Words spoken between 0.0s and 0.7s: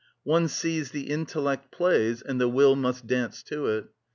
One